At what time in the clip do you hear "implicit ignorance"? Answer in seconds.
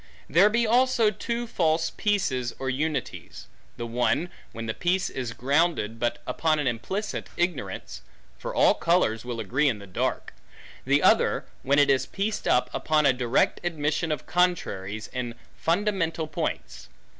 6.65-8.01